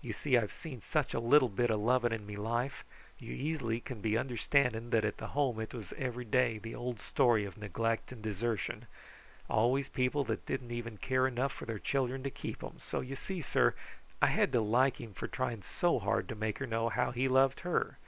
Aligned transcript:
You 0.00 0.14
see, 0.14 0.38
I've 0.38 0.54
seen 0.54 0.80
such 0.80 1.12
a 1.12 1.20
little 1.20 1.50
bit 1.50 1.68
of 1.68 1.78
loving 1.80 2.10
in 2.12 2.24
me 2.24 2.34
life. 2.36 2.82
You 3.18 3.34
easily 3.34 3.78
can 3.78 4.00
be 4.00 4.16
understanding 4.16 4.88
that 4.88 5.04
at 5.04 5.18
the 5.18 5.26
Home 5.36 5.60
it 5.60 5.74
was 5.74 5.92
every 5.98 6.24
day 6.24 6.56
the 6.56 6.74
old 6.74 6.98
story 6.98 7.44
of 7.44 7.58
neglect 7.58 8.10
and 8.10 8.22
desertion. 8.22 8.86
Always 9.50 9.90
people 9.90 10.24
that 10.24 10.46
didn't 10.46 10.70
even 10.70 10.96
care 10.96 11.26
enough 11.26 11.52
for 11.52 11.66
their 11.66 11.78
children 11.78 12.22
to 12.22 12.30
keep 12.30 12.60
them, 12.60 12.76
so 12.78 13.00
you 13.02 13.16
see, 13.16 13.42
sir, 13.42 13.74
I 14.22 14.28
had 14.28 14.50
to 14.52 14.62
like 14.62 14.98
him 14.98 15.12
for 15.12 15.28
trying 15.28 15.60
so 15.62 15.98
hard 15.98 16.26
to 16.30 16.34
make 16.34 16.56
her 16.58 16.66
know 16.66 16.88
how 16.88 17.10
he 17.10 17.28
loved 17.28 17.60
her. 17.60 17.98